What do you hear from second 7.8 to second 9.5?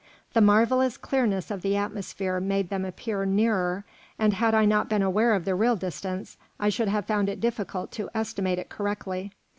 to estimate it correctly.